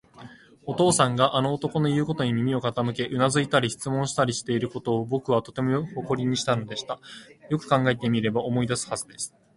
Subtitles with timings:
[0.65, 6.99] お父さんがあの男のいうことに耳を傾け、うなずいたり、質問したりしていることを、ぼくはとても誇りにしたのでした。
[7.51, 9.31] よく考えてみれば、思い出すはずです。